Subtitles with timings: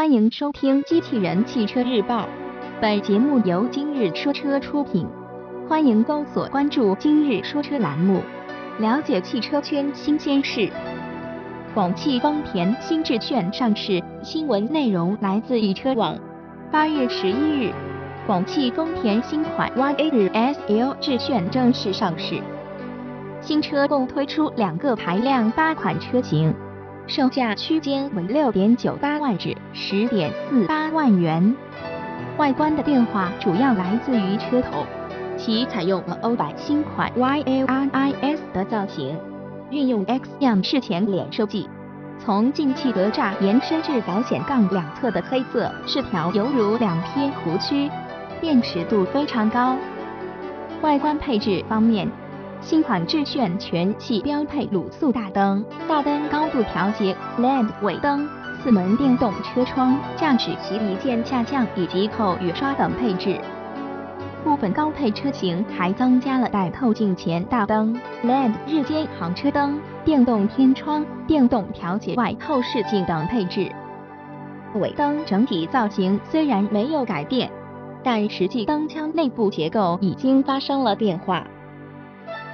[0.00, 2.22] 欢迎收听《机器人汽车日报》，
[2.80, 5.06] 本节目由今日说车出品。
[5.68, 8.22] 欢迎搜索关注“今日说车”栏目，
[8.78, 10.70] 了解汽车圈新鲜事。
[11.74, 16.16] 广汽丰田新智炫上市，新闻内容来自易车网。
[16.72, 17.70] 八月十一日，
[18.26, 22.40] 广汽丰田新款 YASL 智炫正式上市。
[23.42, 26.54] 新车共推出两个排量八款车型，
[27.06, 31.54] 售价区间为六点九八万至十点四八万元。
[32.36, 34.86] 外观的变化主要来自于车头，
[35.36, 39.18] 其采用了欧版新款 YLRIS 的造型，
[39.70, 41.68] 运用 X 样式前脸设计，
[42.18, 47.90] 从进气格栅延伸至保险杠两侧的黑色饰条犹如两撇胡须，
[48.40, 49.76] 辨识度非常高。
[50.80, 52.08] 外观配置方面。
[52.60, 58.28] 新款致炫全系标配卤素大灯、大灯高度调节、LED 尾灯、
[58.62, 63.40] 四门电动车窗、驾驶席一键下降以及后雨刷等配置。
[64.44, 73.72] 部分高配车型还增加了带透镜前大灯、LED 日间行车灯、电动天窗、电动调节外后视镜等配置。
[74.74, 77.50] 尾灯整体造型虽然没有改变，
[78.04, 81.44] 但实际灯腔内部结构已经发生了变化。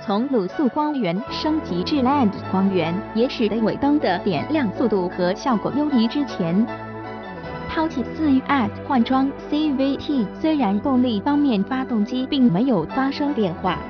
[0.06, 6.64] 从卤素光源升级至 LED 光源，也使得尾灯的点亮速度和效果优于之前。
[7.68, 13.80] 抛弃四 AT 换装 CVT，虽然动力方面发动机并没有发生变化，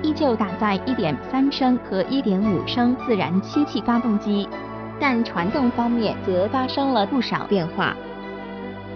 [0.00, 4.48] 依旧搭载1.3升和1.5升自然吸气发动机，
[5.00, 7.96] 但传动方面则发生了不少变化。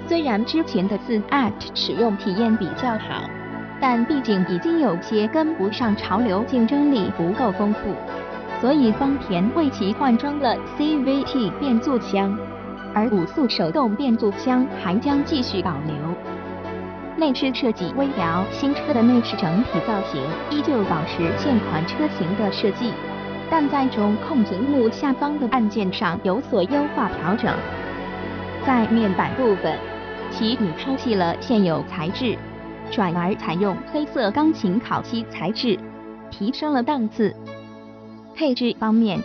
[0.07, 3.29] 虽然之前的四 AT 使用体验比较好。
[3.81, 7.95] 但毕竟已经有些跟不上潮流，竞争力不够丰富，
[8.61, 12.37] 所以丰田为其换装了 CVT 变速箱，
[12.93, 15.95] 而五速手动变速箱还将继续保留。
[17.17, 22.93] 内饰设计微调，新车的内饰整体造型依旧保持现款车型的设计，
[23.49, 27.53] 但在中控屏幕下方的按键上有所优化调整。
[28.65, 29.77] 在面板部分，
[30.31, 32.37] 其已抛弃了现有材质。
[32.91, 35.79] 转而采用黑色钢琴烤漆材质，
[36.31, 37.35] 提升了档次。
[38.35, 39.23] 配置方面，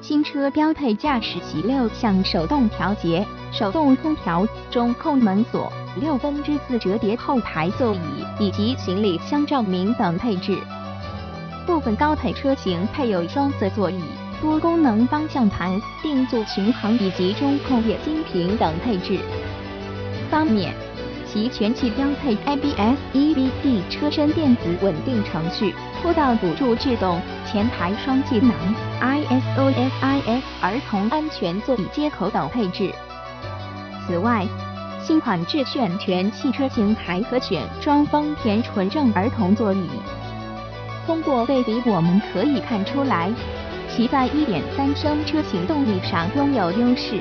[0.00, 10.58] 新车标配驾驶席六项手动调节、手动空调、中控门锁、六分之四折叠后排座椅以及行李箱照明等配置。
[11.66, 14.00] 部分高配车型配有双色座椅、
[14.40, 19.18] 多功能方向盘、定速巡航以及中控液晶屏等配置。
[20.30, 20.85] 方面。
[21.26, 28.52] 其全系标配 ABS、EBD 车身电子稳定程序、坡道辅助制动、前排双气囊、
[29.00, 32.92] ISOFIS 儿童安全座椅接口等配置。
[34.06, 34.46] 此外，
[35.02, 39.88] 新款致炫全系车型还可选装丰田纯正儿童座椅。
[41.06, 43.30] 通过对比，我们可以看出来，
[43.88, 47.20] 其在1.3升车型动力上拥有优势。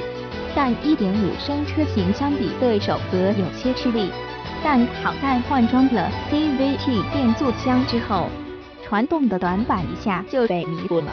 [0.56, 4.10] 但1.5升车型相比对手则有些吃力，
[4.64, 8.30] 但好在换装了 CVT 变速箱之后，
[8.84, 11.12] 传动的短板一下就被弥补了。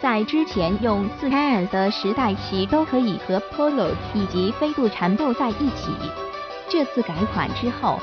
[0.00, 5.92] 在之前用 4S 的时代，其都可以和 Polo 以及飞度缠斗在一起。
[6.68, 8.00] 这次改款之后，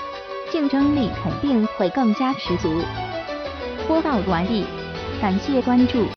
[0.52, 2.70] 竞争力肯定会更加十足。
[3.88, 4.66] 播报完毕，
[5.20, 6.06] 感谢关注。